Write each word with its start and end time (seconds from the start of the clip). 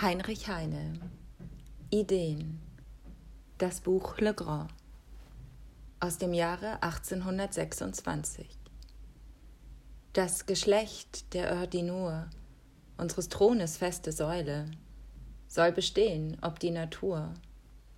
Heinrich 0.00 0.46
Heine. 0.46 0.92
Ideen. 1.90 2.60
Das 3.58 3.80
Buch 3.80 4.18
Le 4.18 4.32
Grand. 4.32 4.70
Aus 5.98 6.18
dem 6.18 6.32
Jahre 6.32 6.80
1826 6.84 8.46
Das 10.12 10.46
Geschlecht 10.46 11.34
der 11.34 11.52
Ordinur, 11.52 12.30
unseres 12.96 13.28
Thrones 13.28 13.76
feste 13.76 14.12
Säule, 14.12 14.70
soll 15.48 15.72
bestehen, 15.72 16.36
ob 16.42 16.60
die 16.60 16.70
Natur 16.70 17.34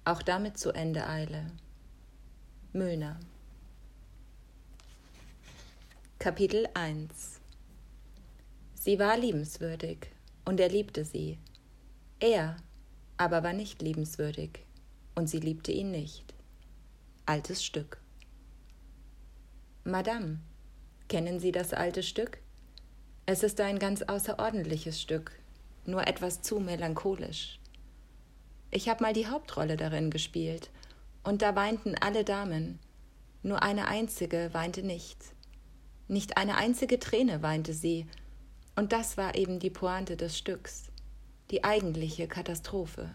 auch 0.07 0.23
damit 0.23 0.57
zu 0.57 0.73
Ende 0.73 1.07
eile. 1.07 1.49
Müllner 2.73 3.21
Kapitel 6.19 6.67
1 6.73 7.41
Sie 8.73 8.99
war 8.99 9.19
liebenswürdig, 9.19 10.07
und 10.47 10.61
er 10.61 10.71
liebte 10.71 11.05
sie 11.05 11.39
er 12.21 12.57
aber 13.17 13.43
war 13.43 13.53
nicht 13.53 13.83
liebenswürdig, 13.83 14.65
und 15.15 15.29
sie 15.29 15.41
liebte 15.41 15.73
ihn 15.73 15.91
nicht. 15.91 16.35
Altes 17.27 17.65
Stück. 17.65 18.01
Madame, 19.85 20.41
kennen 21.09 21.41
Sie 21.41 21.53
das 21.53 21.73
alte 21.73 22.03
Stück? 22.03 22.39
Es 23.27 23.43
ist 23.43 23.61
ein 23.61 23.79
ganz 23.79 24.03
außerordentliches 24.03 25.01
Stück, 25.01 25.33
nur 25.85 26.07
etwas 26.07 26.43
zu 26.43 26.61
melancholisch. 26.61 27.59
Ich 28.71 28.89
habe 28.89 29.03
mal 29.03 29.13
die 29.13 29.27
Hauptrolle 29.27 29.77
darin 29.77 30.11
gespielt, 30.11 30.71
und 31.23 31.43
da 31.43 31.55
weinten 31.57 31.95
alle 31.97 32.25
Damen, 32.25 32.79
nur 33.43 33.63
eine 33.63 33.89
einzige 33.89 34.51
weinte 34.53 34.83
nicht. 34.83 35.19
Nicht 36.09 36.37
eine 36.37 36.57
einzige 36.57 36.99
Träne 36.99 37.43
weinte 37.43 37.75
sie, 37.75 38.07
und 38.77 38.93
das 38.93 39.17
war 39.17 39.35
eben 39.35 39.59
die 39.59 39.71
Pointe 39.71 40.17
des 40.17 40.39
Stücks 40.39 40.90
die 41.51 41.65
eigentliche 41.65 42.29
Katastrophe. 42.29 43.11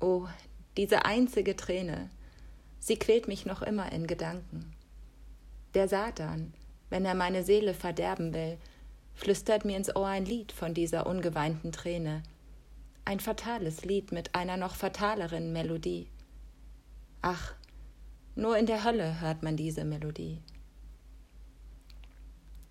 Oh, 0.00 0.26
diese 0.76 1.04
einzige 1.04 1.54
Träne, 1.54 2.10
sie 2.80 2.96
quält 2.96 3.28
mich 3.28 3.46
noch 3.46 3.62
immer 3.62 3.92
in 3.92 4.06
Gedanken. 4.06 4.74
Der 5.74 5.88
Satan, 5.88 6.52
wenn 6.90 7.04
er 7.04 7.14
meine 7.14 7.44
Seele 7.44 7.72
verderben 7.72 8.34
will, 8.34 8.58
flüstert 9.14 9.64
mir 9.64 9.76
ins 9.76 9.94
Ohr 9.94 10.08
ein 10.08 10.24
Lied 10.24 10.52
von 10.52 10.74
dieser 10.74 11.06
ungeweinten 11.06 11.70
Träne, 11.72 12.22
ein 13.04 13.20
fatales 13.20 13.84
Lied 13.84 14.12
mit 14.12 14.34
einer 14.34 14.56
noch 14.56 14.74
fataleren 14.74 15.52
Melodie. 15.52 16.08
Ach, 17.20 17.54
nur 18.34 18.56
in 18.56 18.66
der 18.66 18.84
Hölle 18.84 19.20
hört 19.20 19.42
man 19.42 19.56
diese 19.56 19.84
Melodie. 19.84 20.40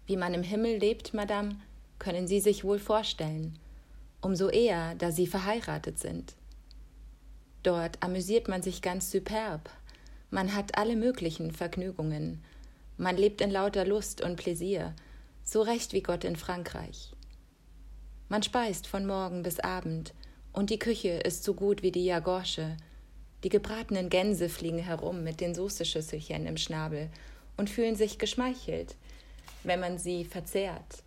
Wie 0.05 0.17
man 0.17 0.33
im 0.33 0.43
Himmel 0.43 0.77
lebt, 0.77 1.14
Madame, 1.14 1.55
können 1.99 2.27
Sie 2.27 2.39
sich 2.39 2.64
wohl 2.64 2.80
vorstellen, 2.80 3.58
umso 4.22 4.50
eher, 4.50 4.95
da 4.95 5.11
sie 5.11 5.27
verheiratet 5.27 6.00
sind. 6.00 6.36
Dort 7.64 8.02
amüsiert 8.02 8.47
man 8.47 8.61
sich 8.61 8.81
ganz 8.81 9.11
superb, 9.11 9.69
man 10.30 10.55
hat 10.55 10.77
alle 10.77 10.95
möglichen 10.95 11.52
Vergnügungen, 11.52 12.42
man 12.97 13.17
lebt 13.17 13.42
in 13.42 13.52
lauter 13.52 13.86
Lust 13.86 14.22
und 14.22 14.38
Pläsier, 14.38 14.95
so 15.44 15.61
recht 15.61 15.94
wie 15.94 16.02
Gott 16.02 16.23
in 16.23 16.36
Frankreich. 16.36 17.11
Man 18.30 18.44
speist 18.44 18.88
von 18.88 19.05
Morgen 19.05 19.44
bis 19.44 19.59
Abend, 19.59 20.14
und 20.53 20.69
die 20.69 20.80
Küche 20.80 21.09
ist 21.09 21.44
so 21.44 21.53
gut 21.53 21.81
wie 21.81 21.92
die 21.92 22.05
Jagorsche. 22.05 22.77
Die 23.44 23.49
gebratenen 23.49 24.09
Gänse 24.09 24.49
fliegen 24.49 24.80
herum 24.80 25.23
mit 25.23 25.42
den 25.42 25.55
Soßeschüsselchen 25.55 26.45
im 26.45 26.58
Schnabel 26.58 27.09
und 27.58 27.69
fühlen 27.69 27.95
sich 27.95 28.19
geschmeichelt, 28.19 28.95
wenn 29.64 29.80
man 29.80 29.97
sie 29.97 30.25
verzehrt. 30.25 31.03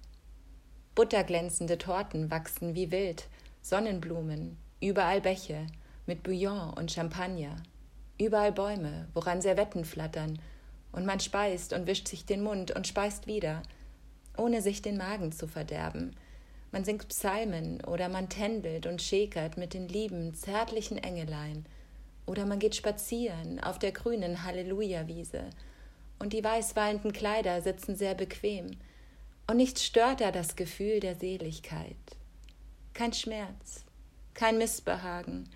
Butterglänzende 0.94 1.76
Torten 1.76 2.30
wachsen 2.30 2.76
wie 2.76 2.92
wild, 2.92 3.26
Sonnenblumen, 3.62 4.56
überall 4.80 5.20
Bäche 5.20 5.66
mit 6.06 6.22
Bouillon 6.22 6.72
und 6.74 6.92
Champagner, 6.92 7.56
überall 8.16 8.52
Bäume, 8.52 9.08
woran 9.12 9.42
Servetten 9.42 9.84
flattern, 9.84 10.38
und 10.92 11.04
man 11.04 11.18
speist 11.18 11.72
und 11.72 11.88
wischt 11.88 12.06
sich 12.06 12.26
den 12.26 12.44
Mund 12.44 12.70
und 12.70 12.86
speist 12.86 13.26
wieder, 13.26 13.62
ohne 14.36 14.62
sich 14.62 14.82
den 14.82 14.96
Magen 14.96 15.32
zu 15.32 15.48
verderben. 15.48 16.14
Man 16.70 16.84
singt 16.84 17.08
Psalmen 17.08 17.82
oder 17.84 18.08
man 18.08 18.28
tändelt 18.28 18.86
und 18.86 19.02
schäkert 19.02 19.56
mit 19.56 19.74
den 19.74 19.88
lieben, 19.88 20.32
zärtlichen 20.34 20.98
Engelein, 20.98 21.66
oder 22.24 22.46
man 22.46 22.60
geht 22.60 22.76
spazieren 22.76 23.58
auf 23.58 23.80
der 23.80 23.90
grünen 23.90 24.44
Halleluja-Wiese, 24.44 25.50
und 26.20 26.32
die 26.32 26.44
weißwallenden 26.44 27.12
Kleider 27.12 27.62
sitzen 27.62 27.96
sehr 27.96 28.14
bequem, 28.14 28.76
und 29.46 29.56
nichts 29.56 29.84
stört 29.84 30.20
da 30.20 30.30
das 30.30 30.56
Gefühl 30.56 31.00
der 31.00 31.14
Seligkeit. 31.16 31.96
Kein 32.92 33.12
Schmerz, 33.12 33.84
kein 34.34 34.58
Missbehagen, 34.58 35.48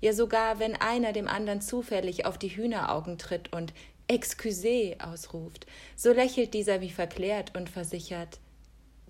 ja 0.00 0.12
sogar 0.12 0.58
wenn 0.58 0.76
einer 0.76 1.12
dem 1.12 1.28
anderen 1.28 1.60
zufällig 1.60 2.26
auf 2.26 2.38
die 2.38 2.48
Hühneraugen 2.48 3.18
tritt 3.18 3.52
und 3.52 3.72
Excusez 4.08 4.96
ausruft, 4.98 5.66
so 5.94 6.12
lächelt 6.12 6.52
dieser 6.54 6.80
wie 6.80 6.90
verklärt 6.90 7.56
und 7.56 7.70
versichert 7.70 8.40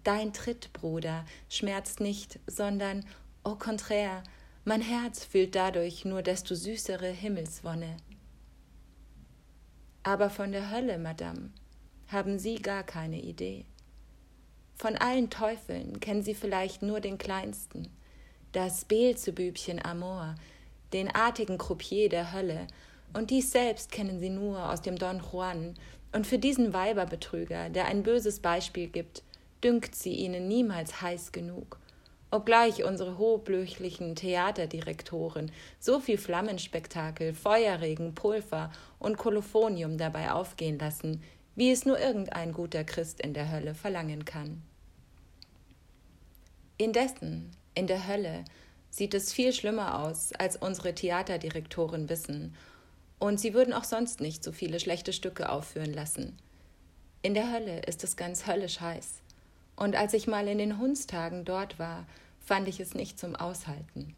Dein 0.05 0.33
Tritt, 0.33 0.73
Bruder, 0.73 1.27
schmerzt 1.51 2.01
nicht, 2.01 2.39
sondern 2.47 3.05
au 3.45 3.55
contraire, 3.55 4.23
mein 4.65 4.81
Herz 4.81 5.25
fühlt 5.25 5.55
dadurch 5.55 6.05
nur 6.05 6.23
desto 6.23 6.55
süßere 6.55 7.09
Himmelswonne. 7.09 7.97
Aber 10.03 10.31
von 10.31 10.53
der 10.53 10.71
Hölle, 10.71 10.99
Madame, 10.99 11.51
haben 12.09 12.39
Sie 12.39 12.57
gar 12.57 12.83
keine 12.83 13.21
Idee. 13.21 13.67
Von 14.81 14.97
allen 14.97 15.29
Teufeln 15.29 16.01
kennen 16.01 16.23
Sie 16.23 16.33
vielleicht 16.33 16.81
nur 16.81 17.01
den 17.01 17.19
kleinsten, 17.19 17.89
das 18.53 18.87
Beelzebübchen 18.87 19.85
Amor, 19.85 20.37
den 20.95 21.15
artigen 21.15 21.59
Croupier 21.59 22.09
der 22.09 22.33
Hölle, 22.33 22.67
und 23.13 23.29
dies 23.29 23.53
selbst 23.53 23.93
kennen 23.93 24.21
Sie 24.21 24.31
nur 24.31 24.73
aus 24.73 24.81
dem 24.81 24.97
Don 24.97 25.21
Juan, 25.21 25.75
und 26.13 26.27
für 26.27 26.39
diesen 26.39 26.73
Weiberbetrüger, 26.73 27.69
der 27.69 27.89
ein 27.89 28.03
böses 28.03 28.41
Beispiel 28.41 28.89
gibt, 28.89 29.23
dünkt 29.63 29.95
sie 29.95 30.15
Ihnen 30.15 30.49
niemals 30.49 31.03
heiß 31.03 31.33
genug. 31.33 31.79
Obgleich 32.31 32.83
unsere 32.83 33.19
hochblöchlichen 33.19 34.17
Theaterdirektoren 34.17 35.53
so 35.79 36.01
viel 36.01 36.17
Flammenspektakel, 36.17 37.35
Feuerregen, 37.35 38.15
Pulver 38.15 38.73
und 38.99 39.19
Kolophonium 39.19 39.99
dabei 39.99 40.33
aufgehen 40.33 40.79
lassen, 40.79 41.23
wie 41.55 41.71
es 41.71 41.85
nur 41.85 41.99
irgendein 41.99 42.55
guter 42.55 42.85
Christ 42.85 43.21
in 43.21 43.35
der 43.35 43.53
Hölle 43.53 43.75
verlangen 43.75 44.25
kann. 44.25 44.62
Indessen, 46.81 47.51
in 47.75 47.87
der 47.87 48.09
Hölle, 48.09 48.43
sieht 48.89 49.13
es 49.13 49.35
viel 49.35 49.53
schlimmer 49.53 50.03
aus, 50.03 50.33
als 50.33 50.57
unsere 50.57 50.95
Theaterdirektoren 50.95 52.09
wissen, 52.09 52.55
und 53.19 53.39
sie 53.39 53.53
würden 53.53 53.75
auch 53.75 53.85
sonst 53.85 54.23
nicht 54.23 54.43
so 54.43 54.51
viele 54.51 54.81
schlechte 54.81 55.13
Stücke 55.13 55.51
aufführen 55.51 55.93
lassen. 55.93 56.39
In 57.21 57.35
der 57.35 57.53
Hölle 57.53 57.81
ist 57.81 58.03
es 58.03 58.17
ganz 58.17 58.47
höllisch 58.47 58.81
heiß, 58.81 59.21
und 59.77 59.95
als 59.95 60.15
ich 60.15 60.27
mal 60.27 60.49
in 60.49 60.57
den 60.57 60.79
Hundstagen 60.79 61.45
dort 61.45 61.79
war, 61.79 62.07
fand 62.39 62.67
ich 62.67 62.81
es 62.81 62.95
nicht 62.95 63.19
zum 63.19 63.37
Aushalten. 63.37 64.17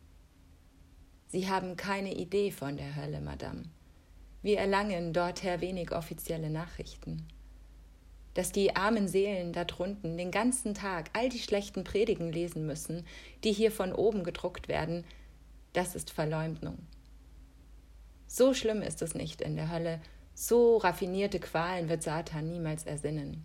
Sie 1.26 1.48
haben 1.48 1.76
keine 1.76 2.14
Idee 2.14 2.52
von 2.52 2.76
der 2.76 2.94
Hölle, 2.94 3.20
Madame. 3.20 3.64
Wir 4.40 4.60
erlangen 4.60 5.12
dorther 5.12 5.60
wenig 5.60 5.90
offizielle 5.90 6.48
Nachrichten 6.48 7.26
dass 8.34 8.52
die 8.52 8.76
armen 8.76 9.08
Seelen 9.08 9.52
da 9.52 9.64
drunten 9.64 10.16
den 10.16 10.30
ganzen 10.30 10.74
Tag 10.74 11.10
all 11.12 11.28
die 11.28 11.38
schlechten 11.38 11.84
Predigen 11.84 12.32
lesen 12.32 12.66
müssen, 12.66 13.06
die 13.44 13.52
hier 13.52 13.70
von 13.70 13.92
oben 13.92 14.24
gedruckt 14.24 14.68
werden, 14.68 15.04
das 15.72 15.94
ist 15.94 16.10
Verleumdung. 16.10 16.78
So 18.26 18.54
schlimm 18.54 18.80
ist 18.80 19.02
es 19.02 19.14
nicht 19.14 19.40
in 19.42 19.56
der 19.56 19.70
Hölle, 19.70 20.00
so 20.34 20.78
raffinierte 20.78 21.38
Qualen 21.38 21.88
wird 21.88 22.02
Satan 22.02 22.48
niemals 22.48 22.84
ersinnen. 22.84 23.44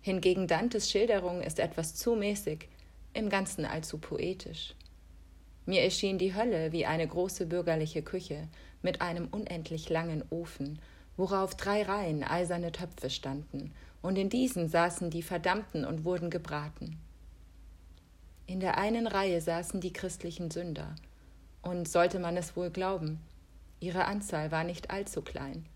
Hingegen 0.00 0.46
Dantes 0.46 0.90
Schilderung 0.90 1.42
ist 1.42 1.58
etwas 1.58 1.94
zu 1.94 2.14
mäßig, 2.14 2.68
im 3.12 3.28
Ganzen 3.28 3.64
allzu 3.64 3.98
poetisch. 3.98 4.74
Mir 5.66 5.82
erschien 5.82 6.16
die 6.16 6.34
Hölle 6.34 6.72
wie 6.72 6.86
eine 6.86 7.06
große 7.06 7.46
bürgerliche 7.46 8.02
Küche 8.02 8.48
mit 8.82 9.00
einem 9.00 9.26
unendlich 9.28 9.90
langen 9.90 10.22
Ofen, 10.30 10.78
worauf 11.16 11.54
drei 11.54 11.82
Reihen 11.82 12.22
eiserne 12.22 12.72
Töpfe 12.72 13.10
standen 13.10 13.74
und 14.06 14.16
in 14.18 14.28
diesen 14.28 14.68
saßen 14.68 15.10
die 15.10 15.22
Verdammten 15.22 15.84
und 15.84 16.04
wurden 16.04 16.30
gebraten. 16.30 16.96
In 18.46 18.60
der 18.60 18.78
einen 18.78 19.08
Reihe 19.08 19.40
saßen 19.40 19.80
die 19.80 19.92
christlichen 19.92 20.52
Sünder, 20.52 20.94
und 21.60 21.88
sollte 21.88 22.20
man 22.20 22.36
es 22.36 22.54
wohl 22.54 22.70
glauben, 22.70 23.18
ihre 23.80 24.04
Anzahl 24.04 24.52
war 24.52 24.62
nicht 24.62 24.92
allzu 24.92 25.22
klein, 25.22 25.66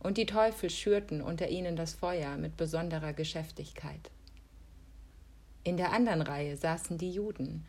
und 0.00 0.16
die 0.16 0.24
Teufel 0.24 0.70
schürten 0.70 1.20
unter 1.20 1.48
ihnen 1.48 1.76
das 1.76 1.92
Feuer 1.92 2.38
mit 2.38 2.56
besonderer 2.56 3.12
Geschäftigkeit. 3.12 4.10
In 5.62 5.76
der 5.76 5.92
anderen 5.92 6.22
Reihe 6.22 6.56
saßen 6.56 6.96
die 6.96 7.12
Juden, 7.12 7.66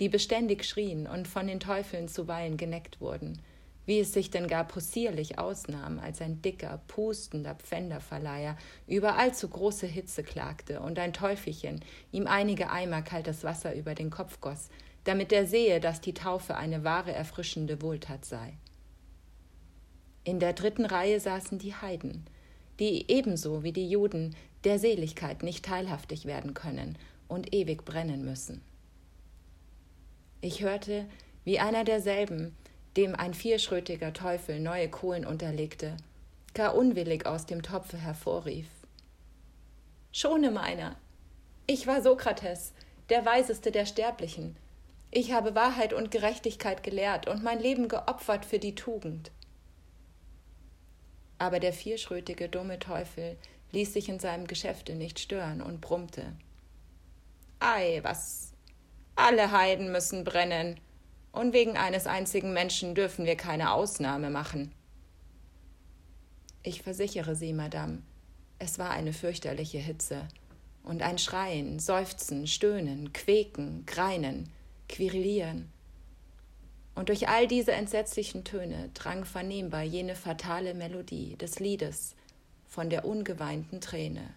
die 0.00 0.08
beständig 0.08 0.64
schrien 0.64 1.06
und 1.06 1.28
von 1.28 1.46
den 1.46 1.60
Teufeln 1.60 2.08
zuweilen 2.08 2.56
geneckt 2.56 3.02
wurden, 3.02 3.42
wie 3.88 4.00
es 4.00 4.12
sich 4.12 4.30
denn 4.30 4.48
gar 4.48 4.64
possierlich 4.64 5.38
ausnahm, 5.38 5.98
als 5.98 6.20
ein 6.20 6.42
dicker, 6.42 6.82
pustender 6.88 7.54
Pfänderverleiher 7.54 8.58
über 8.86 9.16
allzu 9.16 9.48
große 9.48 9.86
Hitze 9.86 10.22
klagte 10.22 10.80
und 10.80 10.98
ein 10.98 11.14
Teufelchen 11.14 11.80
ihm 12.12 12.26
einige 12.26 12.68
Eimer 12.68 13.00
kaltes 13.00 13.44
Wasser 13.44 13.74
über 13.74 13.94
den 13.94 14.10
Kopf 14.10 14.42
goss, 14.42 14.68
damit 15.04 15.32
er 15.32 15.46
sehe, 15.46 15.80
dass 15.80 16.02
die 16.02 16.12
Taufe 16.12 16.58
eine 16.58 16.84
wahre 16.84 17.12
erfrischende 17.12 17.80
Wohltat 17.80 18.26
sei. 18.26 18.58
In 20.22 20.38
der 20.38 20.52
dritten 20.52 20.84
Reihe 20.84 21.18
saßen 21.18 21.58
die 21.58 21.74
Heiden, 21.74 22.26
die 22.80 23.10
ebenso 23.10 23.62
wie 23.62 23.72
die 23.72 23.88
Juden 23.88 24.36
der 24.64 24.78
Seligkeit 24.78 25.42
nicht 25.42 25.64
teilhaftig 25.64 26.26
werden 26.26 26.52
können 26.52 26.98
und 27.26 27.54
ewig 27.54 27.86
brennen 27.86 28.22
müssen. 28.22 28.60
Ich 30.42 30.62
hörte, 30.62 31.06
wie 31.44 31.58
einer 31.58 31.84
derselben, 31.84 32.54
dem 32.96 33.14
ein 33.14 33.34
vierschrötiger 33.34 34.12
Teufel 34.12 34.60
neue 34.60 34.88
Kohlen 34.88 35.26
unterlegte, 35.26 35.96
gar 36.54 36.74
unwillig 36.74 37.26
aus 37.26 37.46
dem 37.46 37.62
Topfe 37.62 37.98
hervorrief. 37.98 38.66
Schone 40.12 40.50
meiner! 40.50 40.96
Ich 41.66 41.86
war 41.86 42.02
Sokrates, 42.02 42.72
der 43.10 43.24
Weiseste 43.24 43.70
der 43.70 43.86
Sterblichen. 43.86 44.56
Ich 45.10 45.32
habe 45.32 45.54
Wahrheit 45.54 45.92
und 45.92 46.10
Gerechtigkeit 46.10 46.82
gelehrt 46.82 47.28
und 47.28 47.42
mein 47.42 47.60
Leben 47.60 47.88
geopfert 47.88 48.44
für 48.44 48.58
die 48.58 48.74
Tugend. 48.74 49.30
Aber 51.38 51.60
der 51.60 51.72
vierschrötige, 51.72 52.48
dumme 52.48 52.78
Teufel 52.78 53.36
ließ 53.72 53.92
sich 53.92 54.08
in 54.08 54.18
seinem 54.18 54.46
Geschäfte 54.46 54.94
nicht 54.94 55.20
stören 55.20 55.62
und 55.62 55.80
brummte. 55.80 56.32
Ei, 57.60 58.00
was? 58.02 58.52
Alle 59.14 59.50
Heiden 59.50 59.92
müssen 59.92 60.24
brennen, 60.24 60.80
und 61.38 61.52
wegen 61.52 61.76
eines 61.76 62.06
einzigen 62.08 62.52
Menschen 62.52 62.96
dürfen 62.96 63.24
wir 63.24 63.36
keine 63.36 63.72
Ausnahme 63.72 64.28
machen. 64.28 64.72
Ich 66.64 66.82
versichere 66.82 67.36
Sie, 67.36 67.52
Madame, 67.52 68.02
es 68.58 68.78
war 68.80 68.90
eine 68.90 69.12
fürchterliche 69.12 69.78
Hitze, 69.78 70.26
und 70.82 71.02
ein 71.02 71.18
Schreien, 71.18 71.78
Seufzen, 71.78 72.46
Stöhnen, 72.46 73.12
Quäken, 73.12 73.84
Greinen, 73.86 74.48
Quirlieren. 74.88 75.70
Und 76.94 77.08
durch 77.08 77.28
all 77.28 77.46
diese 77.46 77.72
entsetzlichen 77.72 78.42
Töne 78.42 78.90
drang 78.94 79.24
vernehmbar 79.24 79.82
jene 79.82 80.16
fatale 80.16 80.74
Melodie 80.74 81.36
des 81.36 81.60
Liedes 81.60 82.16
von 82.66 82.90
der 82.90 83.04
ungeweinten 83.04 83.80
Träne. 83.80 84.34